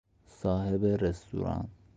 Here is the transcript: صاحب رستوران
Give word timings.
صاحب 0.27 0.83
رستوران 0.83 1.67